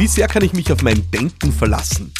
Wie 0.00 0.06
sehr 0.06 0.28
kann 0.28 0.42
ich 0.42 0.54
mich 0.54 0.72
auf 0.72 0.80
mein 0.80 1.10
Denken 1.10 1.52
verlassen? 1.52 2.10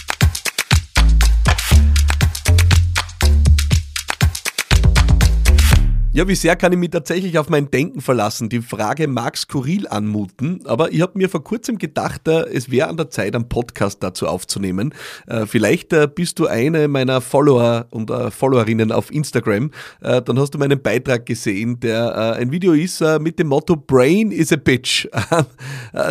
Ja, 6.12 6.26
wie 6.26 6.34
sehr 6.34 6.56
kann 6.56 6.72
ich 6.72 6.78
mich 6.78 6.90
tatsächlich 6.90 7.38
auf 7.38 7.48
mein 7.50 7.70
Denken 7.70 8.00
verlassen? 8.00 8.48
Die 8.48 8.62
Frage 8.62 9.06
mag 9.06 9.36
skurril 9.36 9.86
anmuten, 9.86 10.60
aber 10.64 10.92
ich 10.92 11.02
habe 11.02 11.16
mir 11.16 11.28
vor 11.28 11.44
kurzem 11.44 11.78
gedacht, 11.78 12.26
äh, 12.26 12.46
es 12.52 12.68
wäre 12.68 12.88
an 12.88 12.96
der 12.96 13.10
Zeit, 13.10 13.36
einen 13.36 13.48
Podcast 13.48 14.02
dazu 14.02 14.26
aufzunehmen. 14.26 14.92
Äh, 15.28 15.46
vielleicht 15.46 15.92
äh, 15.92 16.08
bist 16.12 16.40
du 16.40 16.48
eine 16.48 16.88
meiner 16.88 17.20
Follower 17.20 17.86
und 17.90 18.10
Followerinnen 18.10 18.90
auf 18.90 19.12
Instagram. 19.12 19.70
Dann 20.00 20.38
hast 20.38 20.52
du 20.52 20.58
meinen 20.58 20.82
Beitrag 20.82 21.26
gesehen, 21.26 21.78
der 21.78 22.34
ein 22.34 22.50
Video 22.50 22.72
ist 22.72 23.00
mit 23.20 23.38
dem 23.38 23.46
Motto 23.46 23.76
Brain 23.76 24.32
is 24.32 24.52
a 24.52 24.56
Bitch. 24.56 25.06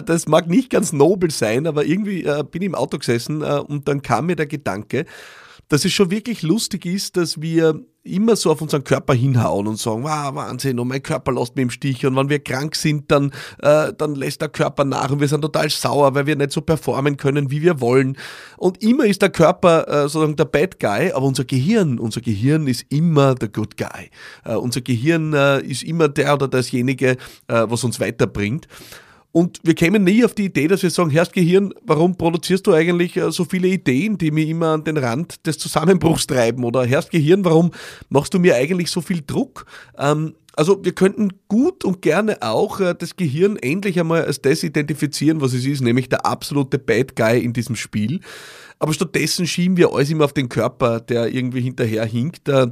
Das 0.05 0.27
mag 0.27 0.47
nicht 0.47 0.69
ganz 0.69 0.93
nobel 0.93 1.29
sein, 1.29 1.67
aber 1.67 1.83
irgendwie 1.85 2.23
bin 2.51 2.61
ich 2.61 2.67
im 2.67 2.75
Auto 2.75 2.97
gesessen 2.97 3.41
und 3.41 3.87
dann 3.87 4.01
kam 4.01 4.27
mir 4.27 4.35
der 4.35 4.47
Gedanke, 4.47 5.05
dass 5.69 5.85
es 5.85 5.93
schon 5.93 6.11
wirklich 6.11 6.41
lustig 6.41 6.85
ist, 6.85 7.15
dass 7.15 7.41
wir 7.41 7.79
immer 8.03 8.35
so 8.35 8.51
auf 8.51 8.61
unseren 8.61 8.83
Körper 8.83 9.13
hinhauen 9.13 9.67
und 9.67 9.77
sagen, 9.77 10.03
wow, 10.03 10.33
Wahnsinn, 10.33 10.79
und 10.79 10.87
mein 10.87 11.03
Körper 11.03 11.31
lässt 11.31 11.55
mich 11.55 11.63
im 11.63 11.69
Stich. 11.69 12.05
Und 12.05 12.15
wenn 12.15 12.29
wir 12.29 12.39
krank 12.39 12.75
sind, 12.75 13.11
dann, 13.11 13.31
äh, 13.61 13.93
dann 13.95 14.15
lässt 14.15 14.41
der 14.41 14.49
Körper 14.49 14.83
nach 14.83 15.11
und 15.11 15.19
wir 15.19 15.27
sind 15.27 15.41
total 15.41 15.69
sauer, 15.69 16.15
weil 16.15 16.25
wir 16.25 16.35
nicht 16.35 16.51
so 16.51 16.61
performen 16.61 17.17
können, 17.17 17.51
wie 17.51 17.61
wir 17.61 17.81
wollen. 17.81 18.17
Und 18.57 18.81
immer 18.81 19.05
ist 19.05 19.21
der 19.21 19.29
Körper 19.29 19.87
äh, 19.87 20.01
sozusagen 20.03 20.35
der 20.35 20.45
Bad 20.45 20.79
Guy, 20.79 21.11
aber 21.11 21.25
unser 21.25 21.45
Gehirn, 21.45 21.99
unser 21.99 22.21
Gehirn 22.21 22.67
ist 22.67 22.85
immer 22.89 23.35
der 23.35 23.49
Good 23.49 23.77
Guy. 23.77 24.09
Äh, 24.45 24.55
unser 24.55 24.81
Gehirn 24.81 25.33
äh, 25.33 25.61
ist 25.61 25.83
immer 25.83 26.07
der 26.07 26.33
oder 26.33 26.47
dasjenige, 26.47 27.11
äh, 27.47 27.65
was 27.67 27.83
uns 27.83 27.99
weiterbringt. 27.99 28.67
Und 29.31 29.59
wir 29.63 29.75
kämen 29.75 30.03
nie 30.03 30.25
auf 30.25 30.33
die 30.33 30.45
Idee, 30.45 30.67
dass 30.67 30.81
wir 30.81 30.89
sagen, 30.89 31.11
Herrst 31.11 31.33
Gehirn, 31.33 31.71
warum 31.83 32.17
produzierst 32.17 32.65
du 32.65 32.73
eigentlich 32.73 33.15
äh, 33.15 33.31
so 33.31 33.45
viele 33.45 33.67
Ideen, 33.67 34.17
die 34.17 34.31
mich 34.31 34.49
immer 34.49 34.69
an 34.69 34.83
den 34.83 34.97
Rand 34.97 35.45
des 35.45 35.59
Zusammenbruchs 35.59 36.25
treiben? 36.25 36.63
Oder 36.63 36.83
Herrst 36.85 37.11
Gehirn, 37.11 37.45
warum 37.45 37.71
machst 38.09 38.33
du 38.33 38.39
mir 38.39 38.55
eigentlich 38.55 38.89
so 38.89 39.01
viel 39.01 39.21
Druck? 39.25 39.67
Ähm, 39.99 40.33
also 40.55 40.83
wir 40.83 40.93
könnten 40.93 41.29
gut 41.47 41.85
und 41.85 42.01
gerne 42.01 42.41
auch 42.41 42.79
äh, 42.79 42.95
das 42.97 43.15
Gehirn 43.15 43.55
endlich 43.57 43.99
einmal 43.99 44.25
als 44.25 44.41
das 44.41 44.63
identifizieren, 44.63 45.41
was 45.41 45.53
es 45.53 45.63
ist, 45.63 45.81
nämlich 45.81 46.09
der 46.09 46.25
absolute 46.25 46.79
Bad 46.79 47.15
Guy 47.15 47.39
in 47.39 47.53
diesem 47.53 47.75
Spiel. 47.75 48.21
Aber 48.79 48.93
stattdessen 48.93 49.45
schieben 49.45 49.77
wir 49.77 49.93
alles 49.93 50.09
immer 50.09 50.25
auf 50.25 50.33
den 50.33 50.49
Körper, 50.49 51.01
der 51.01 51.31
irgendwie 51.31 51.61
hinterher 51.61 52.03
hinkt 52.03 52.49
äh, 52.49 52.67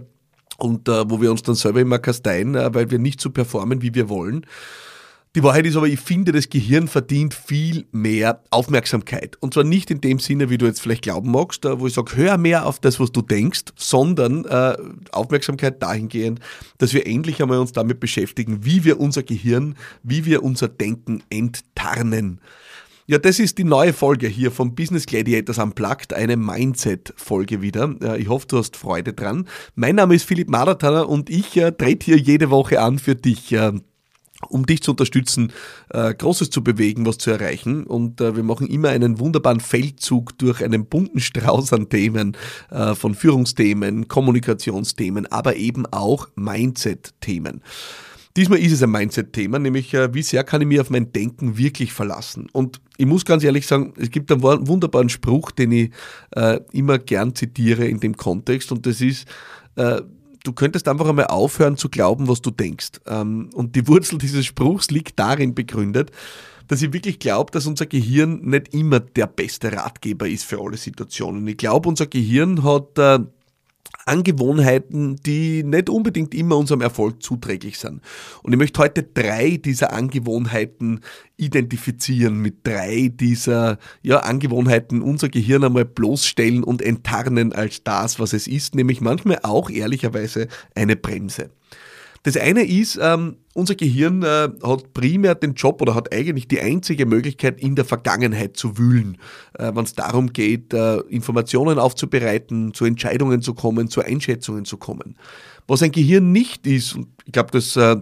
und 0.58 0.88
wo 0.88 1.22
wir 1.22 1.30
uns 1.30 1.44
dann 1.44 1.54
selber 1.54 1.82
immer 1.82 2.00
kasteien, 2.00 2.56
weil 2.56 2.90
wir 2.90 2.98
nicht 2.98 3.22
so 3.22 3.30
performen, 3.30 3.84
wie 3.84 3.94
wir 3.94 4.10
wollen. 4.10 4.44
Die 5.38 5.44
Wahrheit 5.44 5.68
ist 5.68 5.76
aber, 5.76 5.86
ich 5.86 6.00
finde, 6.00 6.32
das 6.32 6.50
Gehirn 6.50 6.88
verdient 6.88 7.36
viel 7.36 7.86
mehr 7.92 8.42
Aufmerksamkeit. 8.50 9.38
Und 9.40 9.54
zwar 9.54 9.64
nicht 9.64 9.92
in 9.92 10.02
dem 10.02 10.18
Sinne, 10.18 10.50
wie 10.50 10.58
du 10.58 10.66
jetzt 10.66 10.82
vielleicht 10.82 11.04
glauben 11.04 11.30
magst, 11.30 11.64
wo 11.64 11.86
ich 11.86 11.94
sage, 11.94 12.18
hör 12.18 12.40
mehr 12.40 12.66
auf 12.66 12.80
das, 12.80 13.00
was 13.00 13.12
du 13.12 13.22
denkst, 13.22 13.66
sondern 13.76 14.46
äh, 14.46 14.76
Aufmerksamkeit 15.12 15.84
dahingehend, 15.84 16.40
dass 16.80 16.92
wir 16.96 17.06
endlich 17.06 17.40
einmal 17.40 17.60
uns 17.60 17.72
damit 17.72 18.00
beschäftigen, 18.00 18.66
wie 18.66 18.84
wir 18.84 19.00
unser 19.00 19.22
Gehirn, 19.22 19.76
wie 20.02 20.26
wir 20.26 20.42
unser 20.42 20.70
Denken 20.70 21.22
enttarnen. 21.30 22.42
Ja, 23.06 23.20
das 23.20 23.38
ist 23.38 23.60
die 23.60 23.64
neue 23.64 23.94
Folge 23.94 24.28
hier 24.28 24.52
vom 24.52 24.74
Business 24.74 25.06
Gladiators 25.06 25.60
Unplugged, 25.60 26.14
eine 26.14 26.36
Mindset-Folge 26.36 27.62
wieder. 27.62 27.96
Ich 28.18 28.28
hoffe, 28.28 28.48
du 28.48 28.58
hast 28.58 28.76
Freude 28.76 29.14
dran. 29.14 29.48
Mein 29.76 29.96
Name 29.98 30.16
ist 30.16 30.24
Philipp 30.24 30.50
Madertaner 30.50 31.08
und 31.08 31.30
ich 31.30 31.56
äh, 31.58 31.72
trete 31.72 32.06
hier 32.06 32.18
jede 32.18 32.50
Woche 32.50 32.82
an 32.82 32.98
für 32.98 33.14
dich. 33.14 33.56
Um 34.50 34.66
dich 34.66 34.84
zu 34.84 34.92
unterstützen, 34.92 35.52
äh, 35.90 36.14
Großes 36.14 36.52
zu 36.52 36.64
bewegen, 36.64 37.06
was 37.06 37.18
zu 37.18 37.32
erreichen. 37.32 37.86
Und 37.86 38.22
äh, 38.22 38.36
wir 38.36 38.44
machen 38.44 38.68
immer 38.68 38.90
einen 38.90 39.20
wunderbaren 39.20 39.60
Feldzug 39.60 40.38
durch 40.38 40.64
einen 40.64 40.86
bunten 40.86 41.20
Strauß 41.20 41.74
an 41.74 41.90
Themen, 41.90 42.38
äh, 42.70 42.94
von 42.94 43.16
Führungsthemen, 43.16 44.08
Kommunikationsthemen, 44.08 45.26
aber 45.32 45.56
eben 45.56 45.86
auch 45.88 46.28
Mindset-Themen. 46.36 47.62
Diesmal 48.38 48.60
ist 48.60 48.72
es 48.72 48.84
ein 48.84 48.92
Mindset-Thema, 48.92 49.58
nämlich 49.58 49.96
äh, 49.96 50.14
wie 50.14 50.22
sehr 50.22 50.44
kann 50.44 50.62
ich 50.62 50.68
mich 50.68 50.80
auf 50.80 50.92
mein 50.92 51.12
Denken 51.12 51.58
wirklich 51.58 51.92
verlassen? 51.92 52.48
Und 52.52 52.80
ich 52.98 53.08
muss 53.08 53.26
ganz 53.26 53.44
ehrlich 53.44 53.66
sagen, 53.66 53.96
es 53.98 54.12
gibt 54.12 54.32
einen 54.32 54.44
wunderbaren 54.44 55.10
Spruch, 55.10 55.50
den 55.50 55.72
ich 55.72 55.92
äh, 56.36 56.60
immer 56.72 57.00
gern 57.00 57.34
zitiere 57.34 57.88
in 57.88 58.00
dem 58.00 58.16
Kontext 58.16 58.72
und 58.72 58.86
das 58.86 59.02
ist, 59.02 59.28
äh, 59.76 60.02
du 60.44 60.54
könntest 60.54 60.88
einfach 60.88 61.08
einmal 61.08 61.28
aufhören 61.28 61.78
zu 61.78 61.90
glauben, 61.90 62.28
was 62.28 62.42
du 62.42 62.52
denkst. 62.52 63.02
Ähm, 63.06 63.50
und 63.54 63.76
die 63.76 63.88
Wurzel 63.88 64.18
dieses 64.18 64.46
Spruchs 64.46 64.90
liegt 64.90 65.20
darin 65.20 65.56
begründet, 65.56 66.12
dass 66.68 66.82
ich 66.82 66.94
wirklich 66.94 67.20
glaube, 67.20 67.52
dass 67.52 67.66
unser 67.66 67.86
Gehirn 67.86 68.42
nicht 68.42 68.74
immer 68.74 69.00
der 69.00 69.28
beste 69.28 69.72
Ratgeber 69.72 70.28
ist 70.28 70.44
für 70.44 70.62
alle 70.62 70.78
Situationen. 70.78 71.48
Ich 71.48 71.58
glaube, 71.58 71.88
unser 71.88 72.08
Gehirn 72.08 72.64
hat 72.64 72.98
äh, 72.98 73.20
Angewohnheiten, 74.06 75.18
die 75.18 75.64
nicht 75.64 75.90
unbedingt 75.90 76.34
immer 76.34 76.58
unserem 76.58 76.82
Erfolg 76.82 77.22
zuträglich 77.22 77.78
sind. 77.78 78.02
Und 78.42 78.54
ich 78.54 78.58
möchte 78.58 78.80
heute 78.80 79.04
drei 79.04 79.58
dieser 79.58 79.92
Angewohnheiten 79.94 81.02
identifizieren, 81.36 82.40
mit 82.40 82.66
drei 82.66 83.12
dieser 83.14 83.78
ja, 84.02 84.20
Angewohnheiten 84.20 85.02
unser 85.02 85.30
Gehirn 85.30 85.64
einmal 85.64 85.86
bloßstellen 85.86 86.64
und 86.64 86.82
enttarnen 86.82 87.54
als 87.54 87.84
das, 87.84 88.20
was 88.20 88.34
es 88.34 88.48
ist, 88.48 88.76
nämlich 88.76 89.02
manchmal 89.02 89.40
auch 89.44 89.70
ehrlicherweise 89.70 90.48
eine 90.74 90.96
Bremse. 90.96 91.50
Das 92.28 92.36
eine 92.36 92.66
ist, 92.66 93.00
ähm, 93.02 93.38
unser 93.54 93.76
Gehirn 93.76 94.22
äh, 94.22 94.50
hat 94.62 94.92
primär 94.92 95.34
den 95.34 95.54
Job 95.54 95.82
oder 95.82 95.96
hat 95.96 96.14
eigentlich 96.14 96.50
die 96.50 96.60
einzige 96.60 97.06
Möglichkeit, 97.06 97.62
in 97.62 97.78
der 97.78 97.86
Vergangenheit 97.86 98.58
zu 98.58 98.78
wühlen, 98.78 99.18
äh, 99.58 99.72
wenn 99.74 99.86
es 99.86 99.94
darum 99.94 100.34
geht, 100.34 100.74
äh, 100.74 100.98
Informationen 101.08 101.80
aufzubereiten, 101.80 102.74
zu 102.74 102.84
Entscheidungen 102.84 103.42
zu 103.42 103.54
kommen, 103.54 103.88
zu 103.88 104.02
Einschätzungen 104.02 104.66
zu 104.66 104.76
kommen. 104.76 105.16
Was 105.68 105.82
ein 105.82 105.94
Gehirn 105.94 106.34
nicht 106.34 106.68
ist, 106.68 106.96
und 106.96 107.08
ich 107.26 107.32
glaube, 107.32 107.52
das 107.52 107.78
äh, 107.78 107.96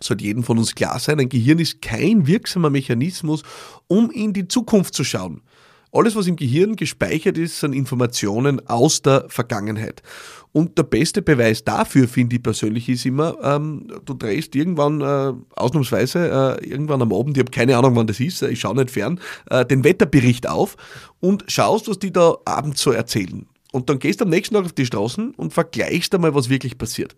sollte 0.00 0.22
jedem 0.22 0.44
von 0.44 0.58
uns 0.58 0.76
klar 0.76 1.00
sein, 1.00 1.18
ein 1.18 1.28
Gehirn 1.28 1.58
ist 1.58 1.82
kein 1.82 2.28
wirksamer 2.28 2.70
Mechanismus, 2.70 3.42
um 3.88 4.12
in 4.12 4.34
die 4.34 4.46
Zukunft 4.46 4.94
zu 4.94 5.02
schauen. 5.02 5.42
Alles, 5.90 6.16
was 6.16 6.26
im 6.26 6.36
Gehirn 6.36 6.76
gespeichert 6.76 7.38
ist, 7.38 7.60
sind 7.60 7.72
Informationen 7.72 8.66
aus 8.68 9.00
der 9.00 9.24
Vergangenheit. 9.28 10.02
Und 10.52 10.76
der 10.76 10.82
beste 10.82 11.22
Beweis 11.22 11.64
dafür, 11.64 12.08
finde 12.08 12.36
ich 12.36 12.42
persönlich, 12.42 12.88
ist 12.88 13.06
immer, 13.06 13.36
ähm, 13.42 13.86
du 14.04 14.14
drehst 14.14 14.54
irgendwann, 14.54 15.00
äh, 15.00 15.32
ausnahmsweise, 15.56 16.58
äh, 16.60 16.68
irgendwann 16.68 17.02
am 17.02 17.12
Abend, 17.12 17.36
ich 17.36 17.42
habe 17.42 17.50
keine 17.50 17.76
Ahnung, 17.76 17.96
wann 17.96 18.06
das 18.06 18.20
ist, 18.20 18.42
ich 18.42 18.60
schaue 18.60 18.76
nicht 18.76 18.90
fern, 18.90 19.20
äh, 19.50 19.64
den 19.64 19.84
Wetterbericht 19.84 20.48
auf 20.48 20.76
und 21.20 21.44
schaust, 21.48 21.88
was 21.88 21.98
die 21.98 22.12
da 22.12 22.36
abends 22.44 22.82
so 22.82 22.92
erzählen. 22.92 23.46
Und 23.72 23.90
dann 23.90 23.98
gehst 23.98 24.20
du 24.20 24.24
am 24.24 24.30
nächsten 24.30 24.54
Tag 24.54 24.64
auf 24.64 24.72
die 24.72 24.86
Straßen 24.86 25.34
und 25.34 25.52
vergleichst 25.52 26.14
einmal, 26.14 26.34
was 26.34 26.48
wirklich 26.48 26.78
passiert. 26.78 27.16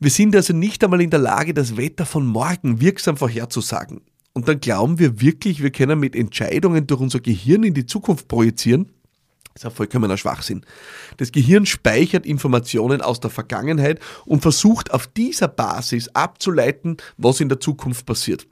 Wir 0.00 0.10
sind 0.10 0.34
also 0.34 0.52
nicht 0.52 0.82
einmal 0.82 1.00
in 1.00 1.10
der 1.10 1.20
Lage, 1.20 1.54
das 1.54 1.76
Wetter 1.76 2.06
von 2.06 2.26
morgen 2.26 2.80
wirksam 2.80 3.16
vorherzusagen. 3.16 4.00
Und 4.34 4.48
dann 4.48 4.60
glauben 4.60 4.98
wir 4.98 5.20
wirklich, 5.20 5.62
wir 5.62 5.70
können 5.70 6.00
mit 6.00 6.16
Entscheidungen 6.16 6.86
durch 6.86 7.00
unser 7.00 7.20
Gehirn 7.20 7.64
in 7.64 7.74
die 7.74 7.86
Zukunft 7.86 8.28
projizieren. 8.28 8.90
Das 9.52 9.64
ist 9.64 9.66
ein 9.66 9.76
vollkommener 9.76 10.16
Schwachsinn. 10.16 10.64
Das 11.18 11.30
Gehirn 11.30 11.66
speichert 11.66 12.24
Informationen 12.24 13.02
aus 13.02 13.20
der 13.20 13.30
Vergangenheit 13.30 14.00
und 14.24 14.40
versucht 14.40 14.92
auf 14.92 15.06
dieser 15.06 15.48
Basis 15.48 16.08
abzuleiten, 16.08 16.96
was 17.18 17.40
in 17.40 17.50
der 17.50 17.60
Zukunft 17.60 18.06
passiert. 18.06 18.46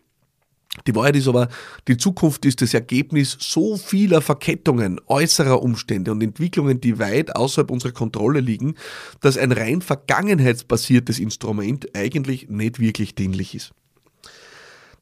Die 0.86 0.94
Wahrheit 0.94 1.16
ist 1.16 1.26
aber, 1.26 1.48
die 1.88 1.96
Zukunft 1.96 2.44
ist 2.44 2.62
das 2.62 2.74
Ergebnis 2.74 3.36
so 3.40 3.76
vieler 3.76 4.20
Verkettungen, 4.20 5.00
äußerer 5.06 5.62
Umstände 5.62 6.12
und 6.12 6.22
Entwicklungen, 6.22 6.80
die 6.80 6.98
weit 6.98 7.34
außerhalb 7.34 7.70
unserer 7.70 7.92
Kontrolle 7.92 8.40
liegen, 8.40 8.76
dass 9.20 9.36
ein 9.36 9.50
rein 9.50 9.82
vergangenheitsbasiertes 9.82 11.18
Instrument 11.18 11.88
eigentlich 11.94 12.48
nicht 12.50 12.78
wirklich 12.78 13.14
dienlich 13.16 13.54
ist. 13.54 13.72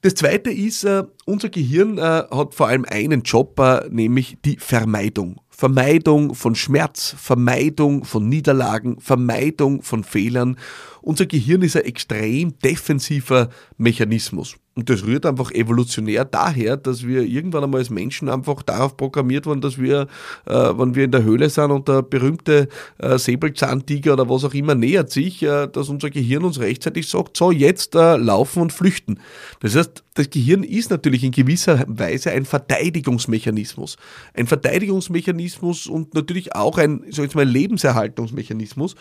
Das 0.00 0.14
zweite 0.14 0.50
ist, 0.50 0.84
äh, 0.84 1.02
unser 1.26 1.48
Gehirn 1.48 1.98
äh, 1.98 2.00
hat 2.00 2.54
vor 2.54 2.68
allem 2.68 2.84
einen 2.84 3.22
Job, 3.22 3.58
äh, 3.58 3.88
nämlich 3.90 4.38
die 4.44 4.56
Vermeidung. 4.56 5.40
Vermeidung 5.48 6.36
von 6.36 6.54
Schmerz, 6.54 7.16
Vermeidung 7.18 8.04
von 8.04 8.28
Niederlagen, 8.28 9.00
Vermeidung 9.00 9.82
von 9.82 10.04
Fehlern. 10.04 10.56
Unser 11.02 11.26
Gehirn 11.26 11.62
ist 11.62 11.76
ein 11.76 11.82
extrem 11.82 12.56
defensiver 12.60 13.48
Mechanismus. 13.76 14.56
Und 14.78 14.88
das 14.88 15.04
rührt 15.04 15.26
einfach 15.26 15.50
evolutionär 15.50 16.24
daher, 16.24 16.76
dass 16.76 17.04
wir 17.04 17.22
irgendwann 17.22 17.64
einmal 17.64 17.80
als 17.80 17.90
Menschen 17.90 18.28
einfach 18.28 18.62
darauf 18.62 18.96
programmiert 18.96 19.44
wurden, 19.44 19.60
dass 19.60 19.76
wir, 19.76 20.06
äh, 20.46 20.52
wenn 20.52 20.94
wir 20.94 21.02
in 21.02 21.10
der 21.10 21.24
Höhle 21.24 21.50
sind 21.50 21.72
und 21.72 21.88
der 21.88 22.02
berühmte 22.02 22.68
äh, 22.98 23.18
Säbelzahntiger 23.18 24.12
oder 24.12 24.28
was 24.28 24.44
auch 24.44 24.54
immer 24.54 24.76
nähert 24.76 25.10
sich, 25.10 25.42
äh, 25.42 25.66
dass 25.66 25.88
unser 25.88 26.10
Gehirn 26.10 26.44
uns 26.44 26.60
rechtzeitig 26.60 27.08
sagt, 27.08 27.36
so 27.36 27.50
jetzt 27.50 27.96
äh, 27.96 28.16
laufen 28.16 28.62
und 28.62 28.72
flüchten. 28.72 29.18
Das 29.58 29.74
heißt, 29.74 30.04
das 30.14 30.30
Gehirn 30.30 30.62
ist 30.62 30.90
natürlich 30.90 31.24
in 31.24 31.32
gewisser 31.32 31.84
Weise 31.86 32.30
ein 32.30 32.44
Verteidigungsmechanismus. 32.44 33.96
Ein 34.34 34.46
Verteidigungsmechanismus 34.46 35.86
und 35.86 36.14
natürlich 36.14 36.54
auch 36.54 36.78
ein, 36.78 37.04
sag 37.10 37.26
ich 37.26 37.34
mal, 37.34 37.44
Lebenserhaltungsmechanismus, 37.44 38.94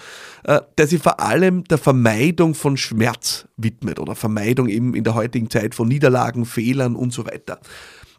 äh, 0.43 0.61
der 0.77 0.87
sich 0.87 1.01
vor 1.01 1.19
allem 1.19 1.63
der 1.65 1.77
Vermeidung 1.77 2.55
von 2.55 2.77
Schmerz 2.77 3.47
widmet 3.57 3.99
oder 3.99 4.15
Vermeidung 4.15 4.69
eben 4.69 4.95
in 4.95 5.03
der 5.03 5.15
heutigen 5.15 5.49
Zeit 5.49 5.66
von 5.75 5.87
Niederlagen, 5.87 6.45
Fehlern 6.45 6.95
und 6.95 7.13
so 7.13 7.25
weiter. 7.25 7.59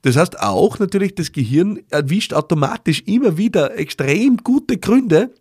Das 0.03 0.17
heißt 0.17 0.41
auch 0.41 0.79
natürlich, 0.79 1.15
das 1.15 1.33
Gehirn 1.33 1.81
erwischt 1.91 2.33
automatisch 2.33 3.03
immer 3.07 3.37
wieder 3.37 3.77
extrem 3.77 4.39
gute 4.39 4.79
Gründe, 4.79 5.35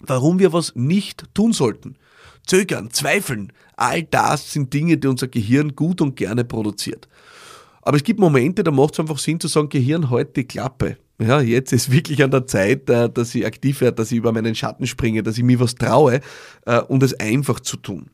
warum 0.00 0.38
wir 0.38 0.52
was 0.52 0.74
nicht 0.74 1.24
tun 1.34 1.52
sollten. 1.52 1.96
Zögern, 2.46 2.90
zweifeln, 2.90 3.52
all 3.76 4.02
das 4.02 4.52
sind 4.52 4.72
Dinge, 4.74 4.98
die 4.98 5.08
unser 5.08 5.28
Gehirn 5.28 5.74
gut 5.74 6.00
und 6.02 6.16
gerne 6.16 6.44
produziert. 6.44 7.08
Aber 7.80 7.96
es 7.96 8.04
gibt 8.04 8.20
Momente, 8.20 8.62
da 8.64 8.70
macht 8.70 8.94
es 8.94 9.00
einfach 9.00 9.18
Sinn 9.18 9.40
zu 9.40 9.48
sagen, 9.48 9.68
Gehirn, 9.68 10.10
halt 10.10 10.36
die 10.36 10.44
Klappe. 10.44 10.98
Ja, 11.18 11.40
jetzt 11.40 11.72
ist 11.72 11.92
wirklich 11.92 12.22
an 12.22 12.30
der 12.30 12.46
Zeit, 12.46 12.90
äh, 12.90 13.08
dass 13.08 13.34
ich 13.34 13.46
aktiv 13.46 13.80
werde, 13.80 13.96
dass 13.96 14.10
ich 14.10 14.18
über 14.18 14.32
meinen 14.32 14.54
Schatten 14.54 14.86
springe, 14.86 15.22
dass 15.22 15.38
ich 15.38 15.44
mir 15.44 15.60
was 15.60 15.76
traue 15.76 16.20
äh, 16.66 16.80
und 16.80 17.02
es 17.02 17.14
einfach 17.14 17.60
zu 17.60 17.76
tun. 17.76 18.10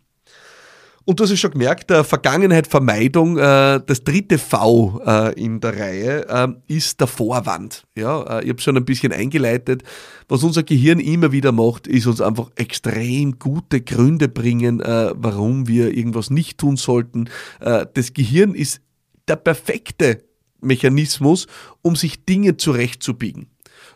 Und 1.05 1.19
du 1.19 1.25
hast 1.25 1.31
es 1.31 1.41
schon 1.41 1.52
gemerkt, 1.52 1.91
der 1.91 2.05
Vergangenheit, 2.05 2.67
Vermeidung, 2.67 3.38
äh, 3.38 3.81
das 3.85 4.05
dritte 4.05 4.38
V 4.38 5.00
äh, 5.05 5.32
in 5.43 5.61
der 5.61 5.79
Reihe 5.79 6.29
äh, 6.29 6.49
ist 6.67 7.00
der 7.00 7.06
Vorwand. 7.06 7.85
Ja, 7.97 8.38
äh, 8.38 8.44
ich 8.44 8.50
habe 8.50 8.61
schon 8.61 8.76
ein 8.76 8.85
bisschen 8.85 9.12
eingeleitet. 9.12 9.82
Was 10.29 10.44
unser 10.44 10.62
Gehirn 10.62 11.00
immer 11.00 11.32
wieder 11.32 11.52
macht, 11.52 11.87
ist 11.87 12.06
uns 12.06 12.20
einfach 12.20 12.50
extrem 12.56 13.38
gute 13.38 13.81
Gründe 13.81 14.29
bringen, 14.29 14.81
äh, 14.81 15.12
warum 15.17 15.67
wir 15.67 15.97
irgendwas 15.97 16.31
nicht 16.31 16.58
tun 16.58 16.76
sollten. 16.76 17.29
Äh, 17.61 17.87
das 17.94 18.12
Gehirn 18.12 18.55
ist 18.55 18.81
der 19.26 19.37
perfekte 19.37 20.23
Mechanismus, 20.61 21.47
um 21.82 21.97
sich 21.97 22.25
Dinge 22.26 22.56
zurechtzubiegen. 22.58 23.47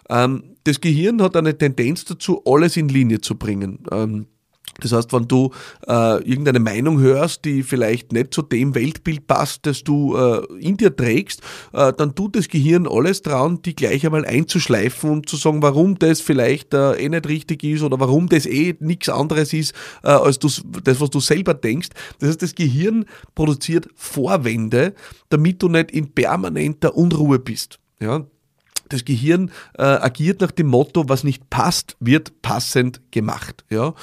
Ähm, 0.09 0.57
das 0.65 0.81
Gehirn 0.81 1.21
hat 1.21 1.37
eine 1.37 1.57
Tendenz 1.57 2.05
dazu, 2.07 2.43
alles 2.47 2.77
in 2.77 2.89
Linie 2.89 3.21
zu 3.21 3.37
bringen. 3.37 3.81
Ähm, 3.93 4.27
das 4.81 4.93
heißt, 4.93 5.13
wenn 5.13 5.29
du 5.29 5.51
äh, 5.87 6.23
irgendeine 6.25 6.59
Meinung 6.59 6.99
hörst, 6.99 7.45
die 7.45 7.63
vielleicht 7.63 8.13
nicht 8.13 8.35
zu 8.35 8.43
dem 8.43 8.75
Weltbild 8.75 9.27
passt, 9.27 9.67
das 9.67 9.85
du 9.85 10.17
äh, 10.17 10.45
in 10.59 10.77
dir 10.77 10.95
trägst, 10.95 11.43
äh, 11.73 11.93
dann 11.93 12.15
tut 12.15 12.35
das 12.37 12.49
Gehirn 12.49 12.89
alles 12.89 13.23
dran, 13.23 13.63
die 13.63 13.77
gleich 13.77 14.05
einmal 14.05 14.25
einzuschleifen 14.25 15.11
und 15.11 15.29
zu 15.29 15.37
sagen, 15.37 15.63
warum 15.63 15.99
das 15.99 16.21
vielleicht 16.21 16.75
äh, 16.75 16.95
eh 16.95 17.09
nicht 17.09 17.29
richtig 17.29 17.63
ist 17.63 17.83
oder 17.83 18.01
warum 18.01 18.29
das 18.29 18.47
eh 18.47 18.75
nichts 18.81 19.09
anderes 19.09 19.53
ist, 19.53 19.75
äh, 20.03 20.09
als 20.09 20.39
das, 20.41 20.63
was 20.65 21.11
du 21.11 21.21
selber 21.21 21.55
denkst. 21.55 21.91
Das 22.19 22.31
heißt, 22.31 22.43
das 22.43 22.55
Gehirn 22.55 23.05
produziert 23.35 23.89
Vorwände, 23.95 24.95
damit 25.29 25.63
du 25.63 25.69
nicht 25.69 25.93
in 25.93 26.13
permanenter 26.13 26.97
Unruhe 26.97 27.39
bist. 27.39 27.79
Ja, 28.01 28.27
das 28.89 29.05
Gehirn 29.05 29.51
äh, 29.79 29.83
agiert 29.83 30.41
nach 30.41 30.51
dem 30.51 30.67
Motto, 30.67 31.09
was 31.09 31.25
nicht 31.25 31.49
passt, 31.49 31.97
wird 32.01 32.43
passend 32.43 33.01
gemacht. 33.13 33.65
Ja. 33.71 33.95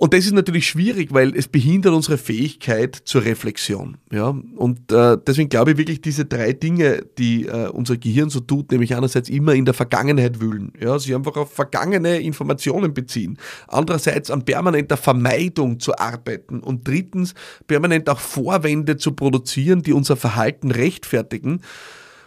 Und 0.00 0.14
das 0.14 0.26
ist 0.26 0.32
natürlich 0.32 0.68
schwierig, 0.68 1.12
weil 1.12 1.36
es 1.36 1.48
behindert 1.48 1.92
unsere 1.92 2.18
Fähigkeit 2.18 2.94
zur 2.94 3.24
Reflexion. 3.24 3.96
Ja? 4.12 4.28
Und 4.54 4.92
äh, 4.92 5.18
deswegen 5.26 5.48
glaube 5.48 5.72
ich 5.72 5.76
wirklich, 5.76 6.00
diese 6.00 6.24
drei 6.24 6.52
Dinge, 6.52 7.04
die 7.18 7.46
äh, 7.46 7.66
unser 7.66 7.96
Gehirn 7.96 8.30
so 8.30 8.38
tut, 8.38 8.70
nämlich 8.70 8.94
einerseits 8.94 9.28
immer 9.28 9.54
in 9.54 9.64
der 9.64 9.74
Vergangenheit 9.74 10.40
wühlen, 10.40 10.72
ja? 10.80 11.00
sie 11.00 11.16
einfach 11.16 11.36
auf 11.36 11.52
vergangene 11.52 12.20
Informationen 12.20 12.94
beziehen, 12.94 13.38
andererseits 13.66 14.30
an 14.30 14.44
permanenter 14.44 14.96
Vermeidung 14.96 15.80
zu 15.80 15.98
arbeiten 15.98 16.60
und 16.60 16.86
drittens 16.86 17.34
permanent 17.66 18.08
auch 18.08 18.20
Vorwände 18.20 18.98
zu 18.98 19.12
produzieren, 19.12 19.82
die 19.82 19.92
unser 19.92 20.14
Verhalten 20.14 20.70
rechtfertigen, 20.70 21.62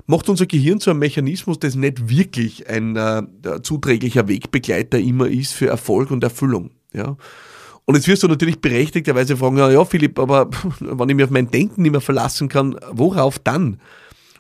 macht 0.08 0.28
unser 0.28 0.46
Gehirn 0.46 0.82
zu 0.82 0.90
einem 0.90 1.00
Mechanismus, 1.00 1.58
das 1.58 1.76
nicht 1.76 2.10
wirklich 2.10 2.68
ein 2.68 2.98
äh, 2.98 3.24
zuträglicher 3.64 4.28
Wegbegleiter 4.28 5.00
immer 5.00 5.30
ist 5.30 5.54
für 5.54 5.68
Erfolg 5.68 6.12
und 6.12 6.22
Erfüllung. 6.22 6.72
Ja? 6.92 7.16
Und 7.92 7.98
jetzt 7.98 8.08
wirst 8.08 8.24
du 8.24 8.30
natürlich 8.30 8.62
berechtigterweise 8.62 9.36
fragen, 9.36 9.58
ja, 9.58 9.84
Philipp, 9.84 10.18
aber 10.18 10.50
wenn 10.80 11.10
ich 11.10 11.16
mich 11.18 11.26
auf 11.26 11.30
mein 11.30 11.52
Denken 11.52 11.82
nicht 11.82 11.92
mehr 11.92 12.00
verlassen 12.00 12.48
kann, 12.48 12.78
worauf 12.90 13.38
dann? 13.38 13.82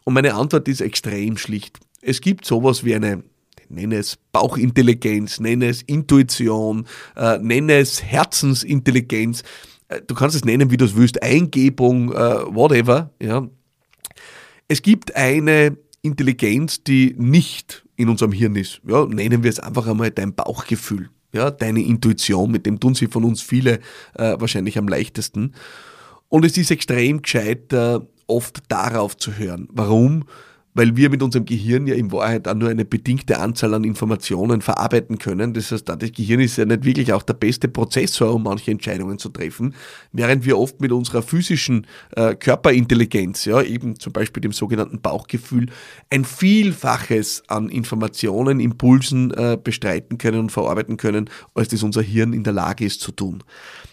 Und 0.05 0.13
meine 0.13 0.35
Antwort 0.35 0.69
ist 0.69 0.79
extrem 0.79 1.35
schlicht. 1.35 1.77
Es 2.01 2.21
gibt 2.21 2.45
sowas 2.45 2.85
wie 2.85 2.95
eine, 2.95 3.25
nenne 3.67 3.97
es 3.97 4.17
Bauchintelligenz, 4.31 5.41
nenne 5.41 5.65
es 5.65 5.81
Intuition, 5.81 6.87
äh, 7.17 7.39
nenne 7.39 7.73
es 7.73 8.01
Herzensintelligenz. 8.01 9.43
Äh, 9.89 9.99
du 10.07 10.15
kannst 10.15 10.37
es 10.37 10.45
nennen, 10.45 10.71
wie 10.71 10.77
du 10.77 10.85
es 10.85 10.95
willst, 10.95 11.21
Eingebung, 11.21 12.13
äh, 12.13 12.55
whatever. 12.55 13.11
Ja. 13.21 13.49
Es 14.69 14.81
gibt 14.81 15.13
eine 15.17 15.77
Intelligenz, 16.01 16.85
die 16.85 17.15
nicht 17.17 17.85
in 17.97 18.07
unserem 18.07 18.31
Hirn 18.31 18.55
ist. 18.55 18.79
Ja, 18.87 19.05
nennen 19.05 19.43
wir 19.43 19.49
es 19.49 19.59
einfach 19.59 19.87
einmal 19.87 20.09
dein 20.09 20.33
Bauchgefühl 20.33 21.09
ja, 21.33 21.51
deine 21.51 21.81
Intuition, 21.81 22.51
mit 22.51 22.65
dem 22.65 22.79
tun 22.79 22.95
sie 22.95 23.07
von 23.07 23.23
uns 23.23 23.41
viele 23.41 23.79
äh, 24.15 24.35
wahrscheinlich 24.39 24.77
am 24.77 24.87
leichtesten. 24.87 25.53
Und 26.29 26.45
es 26.45 26.57
ist 26.57 26.71
extrem 26.71 27.21
gescheit, 27.21 27.73
äh, 27.73 27.99
oft 28.27 28.63
darauf 28.69 29.17
zu 29.17 29.37
hören. 29.37 29.67
Warum? 29.71 30.25
Weil 30.73 30.95
wir 30.95 31.09
mit 31.09 31.21
unserem 31.21 31.45
Gehirn 31.45 31.87
ja 31.87 31.95
in 31.95 32.11
Wahrheit 32.11 32.47
auch 32.47 32.53
nur 32.53 32.69
eine 32.69 32.85
bedingte 32.85 33.39
Anzahl 33.39 33.73
an 33.73 33.83
Informationen 33.83 34.61
verarbeiten 34.61 35.17
können. 35.17 35.53
Das 35.53 35.71
heißt, 35.71 35.89
das 35.89 36.11
Gehirn 36.11 36.39
ist 36.39 36.57
ja 36.57 36.65
nicht 36.65 36.85
wirklich 36.85 37.11
auch 37.13 37.23
der 37.23 37.33
beste 37.33 37.67
Prozessor, 37.67 38.33
um 38.33 38.43
manche 38.43 38.71
Entscheidungen 38.71 39.19
zu 39.19 39.29
treffen, 39.29 39.75
während 40.11 40.45
wir 40.45 40.57
oft 40.57 40.79
mit 40.79 40.91
unserer 40.91 41.21
physischen 41.21 41.87
äh, 42.15 42.35
Körperintelligenz, 42.35 43.45
ja, 43.45 43.61
eben 43.61 43.99
zum 43.99 44.13
Beispiel 44.13 44.41
dem 44.41 44.53
sogenannten 44.53 45.01
Bauchgefühl, 45.01 45.67
ein 46.09 46.25
Vielfaches 46.25 47.43
an 47.47 47.69
Informationen, 47.69 48.59
Impulsen 48.59 49.31
äh, 49.31 49.57
bestreiten 49.61 50.17
können 50.17 50.39
und 50.39 50.51
verarbeiten 50.51 50.97
können, 50.97 51.29
als 51.53 51.69
das 51.69 51.83
unser 51.83 52.01
Hirn 52.01 52.33
in 52.33 52.43
der 52.43 52.53
Lage 52.53 52.85
ist 52.85 53.01
zu 53.01 53.11
tun. 53.11 53.43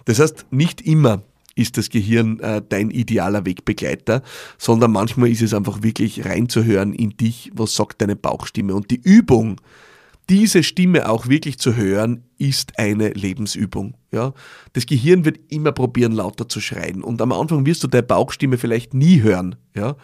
Das 0.05 0.21
heißt, 0.21 0.47
nicht 0.51 0.81
immer 0.81 1.23
ist 1.59 1.77
das 1.77 1.91
Gehirn 1.91 2.41
äh, 2.41 2.63
dein 2.67 2.91
idealer 2.91 3.45
Wegbegleiter, 3.45 4.23
sondern 4.57 4.93
manchmal 4.93 5.31
ist 5.31 5.43
es 5.43 5.53
einfach 5.53 5.83
wirklich 5.83 6.25
reinzuhören 6.25 6.93
in 6.93 7.11
dich, 7.17 7.51
was 7.55 7.75
sagt 7.75 8.01
deine 8.01 8.17
Bauchstimme. 8.17 8.75
Und 8.75 8.91
die 8.91 9.01
Übung, 9.03 9.61
diese 10.29 10.63
Stimme 10.63 11.09
auch 11.09 11.29
wirklich 11.29 11.59
zu 11.59 11.75
hören, 11.75 12.25
ist 12.37 12.79
eine 12.79 13.11
Lebensübung. 13.11 13.95
Ja? 14.13 14.35
Das 14.75 14.87
Gehirn 14.87 15.25
wird 15.25 15.41
immer 15.49 15.73
probieren, 15.73 16.13
lauter 16.13 16.49
zu 16.49 16.61
schreien. 16.61 17.03
Und 17.03 17.21
am 17.21 17.33
Anfang 17.33 17.67
wirst 17.67 17.83
du 17.83 17.89
deine 17.89 18.03
Bauchstimme 18.03 18.59
vielleicht 18.59 18.95
nie 18.95 19.23
hören. 19.23 19.57
Ja? 19.75 19.97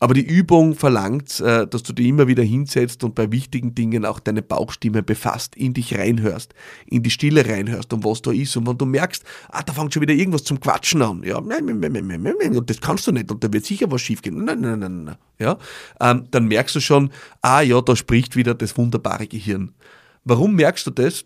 Aber 0.00 0.14
die 0.14 0.24
Übung 0.24 0.74
verlangt, 0.74 1.40
äh, 1.40 1.66
dass 1.66 1.82
du 1.82 1.92
dich 1.92 2.06
immer 2.06 2.28
wieder 2.28 2.42
hinsetzt 2.42 3.02
und 3.02 3.14
bei 3.14 3.32
wichtigen 3.32 3.74
Dingen 3.74 4.04
auch 4.04 4.20
deine 4.20 4.42
Bauchstimme 4.42 5.02
befasst, 5.02 5.56
in 5.56 5.74
dich 5.74 5.98
reinhörst, 5.98 6.54
in 6.86 7.02
die 7.02 7.10
Stille 7.10 7.44
reinhörst 7.44 7.92
und 7.92 8.04
was 8.04 8.22
da 8.22 8.30
ist. 8.30 8.56
Und 8.56 8.68
wenn 8.68 8.78
du 8.78 8.86
merkst, 8.86 9.24
ah, 9.48 9.62
da 9.62 9.72
fängt 9.72 9.92
schon 9.92 10.02
wieder 10.02 10.14
irgendwas 10.14 10.44
zum 10.44 10.60
Quatschen 10.60 11.02
an, 11.02 11.22
ja, 11.24 11.38
und 11.38 12.70
das 12.70 12.80
kannst 12.80 13.06
du 13.06 13.12
nicht 13.12 13.30
und 13.30 13.42
da 13.42 13.52
wird 13.52 13.64
sicher 13.64 13.90
was 13.90 14.00
schiefgehen, 14.00 14.44
nein, 14.44 14.60
nein, 14.60 14.78
nein, 14.78 15.04
nein, 15.04 15.16
ja, 15.38 15.58
ähm, 16.00 16.26
dann 16.30 16.46
merkst 16.46 16.76
du 16.76 16.80
schon, 16.80 17.10
ah 17.42 17.60
ja, 17.60 17.80
da 17.80 17.96
spricht 17.96 18.36
wieder 18.36 18.54
das 18.54 18.76
wunderbare 18.76 19.26
Gehirn. 19.26 19.74
Warum 20.24 20.54
merkst 20.54 20.86
du 20.86 20.90
das? 20.90 21.24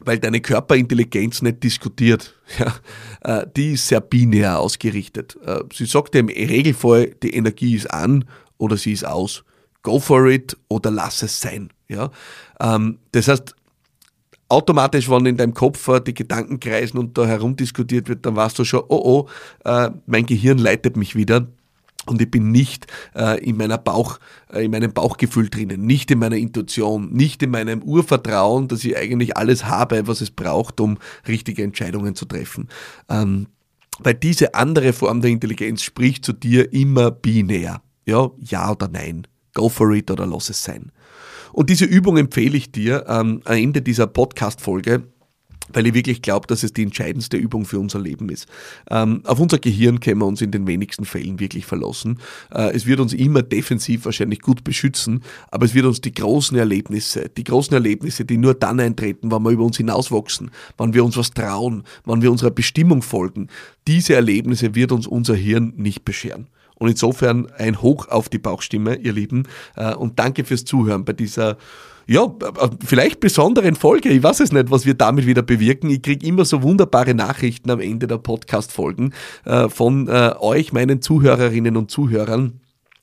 Weil 0.00 0.18
deine 0.18 0.40
Körperintelligenz 0.40 1.42
nicht 1.42 1.62
diskutiert. 1.62 2.34
Ja, 2.60 3.40
äh, 3.40 3.46
die 3.56 3.72
ist 3.72 3.88
sehr 3.88 4.00
binär 4.00 4.60
ausgerichtet. 4.60 5.36
Äh, 5.44 5.64
sie 5.74 5.84
sagt 5.84 6.14
im 6.14 6.28
Regelfall, 6.28 7.16
die 7.20 7.34
Energie 7.34 7.74
ist 7.74 7.92
an 7.92 8.24
oder 8.56 8.76
sie 8.76 8.92
ist 8.92 9.04
aus. 9.04 9.42
Go 9.82 9.98
for 9.98 10.26
it 10.26 10.56
oder 10.68 10.92
lass 10.92 11.24
es 11.24 11.40
sein. 11.40 11.70
Ja, 11.88 12.12
ähm, 12.60 12.98
das 13.10 13.26
heißt, 13.26 13.56
automatisch, 14.48 15.10
wenn 15.10 15.26
in 15.26 15.36
deinem 15.36 15.54
Kopf 15.54 15.88
äh, 15.88 16.00
die 16.00 16.14
Gedanken 16.14 16.60
kreisen 16.60 16.98
und 16.98 17.18
da 17.18 17.26
herumdiskutiert 17.26 18.08
wird, 18.08 18.24
dann 18.24 18.36
weißt 18.36 18.56
du 18.60 18.64
schon, 18.64 18.84
oh 18.88 19.26
oh, 19.64 19.90
mein 20.06 20.24
Gehirn 20.24 20.58
leitet 20.58 20.96
mich 20.96 21.16
wieder 21.16 21.48
und 22.06 22.20
ich 22.20 22.30
bin 22.30 22.50
nicht 22.50 22.86
äh, 23.14 23.42
in 23.44 23.56
meiner 23.56 23.78
Bauch, 23.78 24.18
äh, 24.52 24.64
in 24.64 24.70
meinem 24.70 24.92
Bauchgefühl 24.92 25.48
drinnen, 25.48 25.84
nicht 25.86 26.10
in 26.10 26.18
meiner 26.18 26.36
Intuition, 26.36 27.12
nicht 27.12 27.42
in 27.42 27.50
meinem 27.50 27.82
Urvertrauen, 27.82 28.68
dass 28.68 28.84
ich 28.84 28.96
eigentlich 28.96 29.36
alles 29.36 29.66
habe, 29.66 30.06
was 30.06 30.20
es 30.20 30.30
braucht, 30.30 30.80
um 30.80 30.98
richtige 31.26 31.62
Entscheidungen 31.62 32.14
zu 32.14 32.24
treffen. 32.24 32.68
Ähm, 33.08 33.46
weil 33.98 34.14
diese 34.14 34.54
andere 34.54 34.92
Form 34.92 35.20
der 35.20 35.30
Intelligenz 35.30 35.82
spricht 35.82 36.24
zu 36.24 36.32
dir 36.32 36.72
immer 36.72 37.10
binär. 37.10 37.82
Ja, 38.04 38.30
ja 38.38 38.70
oder 38.70 38.88
nein. 38.88 39.26
Go 39.54 39.68
for 39.68 39.90
it 39.92 40.10
oder 40.10 40.26
lass 40.26 40.50
es 40.50 40.62
sein. 40.62 40.92
Und 41.52 41.70
diese 41.70 41.86
Übung 41.86 42.18
empfehle 42.18 42.56
ich 42.56 42.70
dir 42.70 43.06
ähm, 43.08 43.40
am 43.44 43.56
Ende 43.56 43.80
dieser 43.80 44.06
Podcast-Folge 44.06 45.04
weil 45.72 45.86
ich 45.86 45.94
wirklich 45.94 46.22
glaube, 46.22 46.46
dass 46.46 46.62
es 46.62 46.72
die 46.72 46.82
entscheidendste 46.82 47.36
Übung 47.36 47.64
für 47.64 47.78
unser 47.78 47.98
Leben 47.98 48.28
ist. 48.28 48.46
Ähm, 48.90 49.22
auf 49.24 49.40
unser 49.40 49.58
Gehirn 49.58 50.00
können 50.00 50.20
wir 50.20 50.26
uns 50.26 50.40
in 50.40 50.50
den 50.50 50.66
wenigsten 50.66 51.04
Fällen 51.04 51.40
wirklich 51.40 51.66
verlassen. 51.66 52.18
Äh, 52.52 52.74
es 52.74 52.86
wird 52.86 53.00
uns 53.00 53.12
immer 53.12 53.42
defensiv 53.42 54.04
wahrscheinlich 54.04 54.40
gut 54.40 54.64
beschützen, 54.64 55.22
aber 55.50 55.66
es 55.66 55.74
wird 55.74 55.86
uns 55.86 56.00
die 56.00 56.12
großen 56.12 56.56
Erlebnisse, 56.56 57.28
die 57.36 57.44
großen 57.44 57.74
Erlebnisse, 57.74 58.24
die 58.24 58.38
nur 58.38 58.54
dann 58.54 58.80
eintreten, 58.80 59.30
wenn 59.30 59.42
wir 59.42 59.50
über 59.50 59.64
uns 59.64 59.76
hinauswachsen, 59.76 60.50
wenn 60.78 60.94
wir 60.94 61.04
uns 61.04 61.16
was 61.16 61.30
trauen, 61.30 61.84
wenn 62.04 62.22
wir 62.22 62.30
unserer 62.30 62.50
Bestimmung 62.50 63.02
folgen, 63.02 63.48
diese 63.86 64.14
Erlebnisse 64.14 64.74
wird 64.74 64.92
uns 64.92 65.06
unser 65.06 65.34
Hirn 65.34 65.72
nicht 65.76 66.04
bescheren. 66.04 66.48
Und 66.78 66.88
insofern 66.88 67.48
ein 67.56 67.80
Hoch 67.82 68.08
auf 68.08 68.28
die 68.28 68.38
Bauchstimme, 68.38 68.96
ihr 68.96 69.12
Lieben, 69.12 69.44
äh, 69.76 69.94
und 69.94 70.18
danke 70.18 70.44
fürs 70.44 70.64
Zuhören 70.64 71.04
bei 71.04 71.12
dieser 71.12 71.56
ja, 72.08 72.32
vielleicht 72.84 73.18
besonderen 73.18 73.74
Folge. 73.74 74.10
Ich 74.10 74.22
weiß 74.22 74.38
es 74.40 74.52
nicht, 74.52 74.70
was 74.70 74.86
wir 74.86 74.94
damit 74.94 75.26
wieder 75.26 75.42
bewirken. 75.42 75.90
Ich 75.90 76.02
kriege 76.02 76.24
immer 76.24 76.44
so 76.44 76.62
wunderbare 76.62 77.14
Nachrichten 77.14 77.68
am 77.70 77.80
Ende 77.80 78.06
der 78.06 78.18
Podcast-Folgen 78.18 79.12
äh, 79.44 79.68
von 79.68 80.06
äh, 80.06 80.34
euch, 80.38 80.72
meinen 80.72 81.02
Zuhörerinnen 81.02 81.76
und 81.76 81.90
Zuhörern 81.90 82.60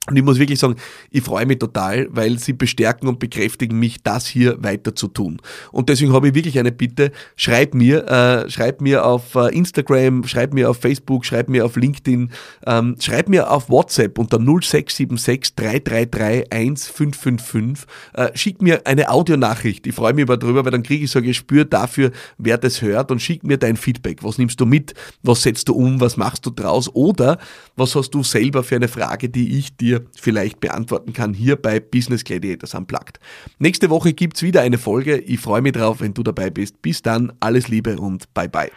Und 0.10 0.18
ich 0.18 0.24
muss 0.24 0.38
wirklich 0.38 0.60
sagen, 0.60 0.76
ich 1.12 1.24
freue 1.24 1.46
mich 1.46 1.60
total, 1.60 2.10
weil 2.12 2.38
sie 2.38 2.52
bestärken 2.52 3.08
und 3.08 3.20
bekräftigen 3.20 3.80
mich, 3.80 4.04
das 4.04 4.28
hier 4.28 4.62
weiter 4.62 4.94
zu 4.96 5.08
tun. 5.08 5.42
Und 5.72 5.88
deswegen 5.88 6.12
habe 6.12 6.28
ich 6.28 6.36
wirklich 6.36 6.60
eine 6.60 6.74
Bitte, 6.74 7.14
schreib 7.38 7.74
mir, 7.74 8.06
äh, 8.10 8.50
schreib 8.50 8.82
mir 8.82 9.06
auf 9.06 9.36
äh, 9.36 9.56
Instagram, 9.56 10.26
schreib 10.26 10.54
mir 10.54 10.70
auf 10.70 10.78
Facebook, 10.82 11.24
schreib 11.24 11.48
mir 11.48 11.64
auf 11.64 11.78
LinkedIn, 11.78 12.32
ähm, 12.68 12.98
schreib 13.00 13.30
mir 13.30 13.50
auf 13.50 13.70
WhatsApp 13.70 14.20
unter 14.20 14.40
0676 14.40 15.56
333 15.56 16.52
1555, 16.52 17.88
äh, 18.14 18.38
schick 18.38 18.62
mir 18.62 18.86
eine 18.86 19.10
Audionachricht. 19.10 19.88
Ich 19.88 19.96
freue 19.96 20.14
mich 20.14 20.24
aber 20.24 20.36
drüber, 20.36 20.66
weil 20.66 20.72
dann 20.74 20.84
kriege 20.84 21.06
ich 21.06 21.12
so 21.12 21.20
ein 21.20 21.26
Gespür 21.26 21.64
dafür, 21.64 22.12
wer 22.38 22.58
das 22.58 22.82
hört 22.82 23.10
und 23.10 23.22
schick 23.22 23.46
mir 23.46 23.58
dein 23.58 23.78
Feedback. 23.78 24.22
Was 24.22 24.38
nimmst 24.38 24.60
du 24.60 24.66
mit? 24.66 24.96
Was 25.22 25.44
setzt 25.44 25.70
du 25.70 25.76
um? 25.76 26.02
Was 26.02 26.18
machst 26.18 26.46
du 26.46 26.50
draus? 26.50 26.94
Oder 26.94 27.38
was 27.78 27.96
hast 27.96 28.10
du 28.12 28.22
selber 28.22 28.64
für 28.64 28.76
eine 28.76 28.90
Frage, 28.90 29.30
die 29.30 29.58
ich 29.58 29.78
dir 29.78 29.93
dir 29.94 30.06
vielleicht 30.16 30.60
beantworten 30.60 31.14
kann 31.14 31.34
hier 31.34 31.56
bei 31.56 31.80
Business 31.80 32.24
Gladiators 32.24 32.74
Unplugged. 32.74 33.20
Nächste 33.60 33.90
Woche 33.90 34.14
gibt 34.14 34.38
es 34.38 34.44
wieder 34.44 34.62
eine 34.62 34.78
Folge. 34.78 35.18
Ich 35.18 35.40
freue 35.40 35.62
mich 35.62 35.74
drauf, 35.74 36.02
wenn 36.02 36.14
du 36.14 36.24
dabei 36.24 36.50
bist. 36.50 36.82
Bis 36.82 37.02
dann, 37.02 37.34
alles 37.40 37.68
Liebe 37.68 37.98
und 37.98 38.34
bye 38.34 38.50
bye. 38.50 38.72